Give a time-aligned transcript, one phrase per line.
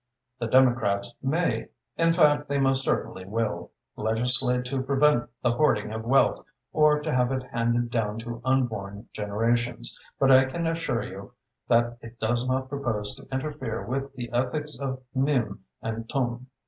[0.39, 6.03] The Democrats may in fact, they most certainly will legislate to prevent the hoarding of
[6.05, 6.43] wealth
[6.73, 11.33] or to have it handed down to unborn generations, but I can assure you
[11.67, 16.47] that it does not propose to interfere with the ethics of meum and tuum."